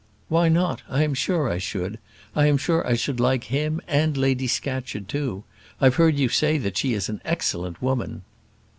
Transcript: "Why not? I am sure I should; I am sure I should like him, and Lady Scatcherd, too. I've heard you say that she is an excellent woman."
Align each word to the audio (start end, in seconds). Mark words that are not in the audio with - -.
"Why 0.29 0.49
not? 0.49 0.81
I 0.89 1.03
am 1.03 1.13
sure 1.13 1.47
I 1.47 1.59
should; 1.59 1.99
I 2.35 2.47
am 2.47 2.57
sure 2.57 2.83
I 2.87 2.95
should 2.95 3.19
like 3.19 3.43
him, 3.43 3.79
and 3.87 4.17
Lady 4.17 4.47
Scatcherd, 4.47 5.07
too. 5.07 5.43
I've 5.79 5.93
heard 6.01 6.17
you 6.17 6.27
say 6.27 6.57
that 6.57 6.75
she 6.75 6.95
is 6.95 7.07
an 7.07 7.21
excellent 7.23 7.83
woman." 7.83 8.23